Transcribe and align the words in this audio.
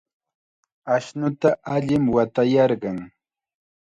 Ashnuta 0.95 1.49
allim 1.73 2.03
watayarqan. 2.15 2.97